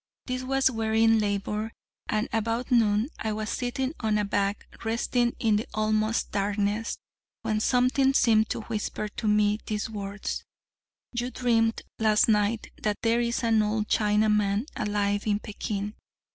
This 0.25 0.41
was 0.41 0.71
wearying 0.71 1.19
labour, 1.19 1.73
and 2.09 2.27
about 2.33 2.71
noon 2.71 3.09
I 3.19 3.33
was 3.33 3.51
sitting 3.51 3.93
on 3.99 4.17
a 4.17 4.25
bag, 4.25 4.65
resting 4.83 5.35
in 5.37 5.57
the 5.57 5.67
almost 5.75 6.31
darkness, 6.31 6.97
when 7.43 7.59
something 7.59 8.15
seemed 8.15 8.49
to 8.49 8.61
whisper 8.61 9.07
to 9.09 9.27
me 9.27 9.59
these 9.67 9.91
words: 9.91 10.43
'_You 11.15 11.31
dreamed 11.31 11.83
last 11.99 12.27
night 12.27 12.71
that 12.81 12.97
there 13.03 13.21
is 13.21 13.43
an 13.43 13.61
old 13.61 13.89
Chinaman 13.89 14.65
alive 14.75 15.27
in 15.27 15.37
Pekin. 15.39 15.93